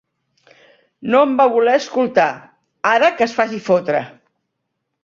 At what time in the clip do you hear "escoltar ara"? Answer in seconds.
1.81-3.13